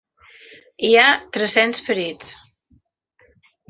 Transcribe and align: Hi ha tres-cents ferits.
Hi 0.87 0.91
ha 1.03 1.05
tres-cents 1.37 1.85
ferits. 1.91 2.35